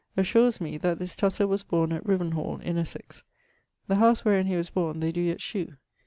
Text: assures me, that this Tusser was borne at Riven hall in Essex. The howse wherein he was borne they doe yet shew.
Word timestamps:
assures 0.17 0.59
me, 0.59 0.79
that 0.79 0.97
this 0.97 1.15
Tusser 1.15 1.45
was 1.45 1.61
borne 1.61 1.91
at 1.93 2.03
Riven 2.03 2.31
hall 2.31 2.57
in 2.63 2.75
Essex. 2.75 3.23
The 3.87 3.97
howse 3.97 4.25
wherein 4.25 4.47
he 4.47 4.55
was 4.55 4.71
borne 4.71 4.99
they 4.99 5.11
doe 5.11 5.21
yet 5.21 5.41
shew. 5.41 5.75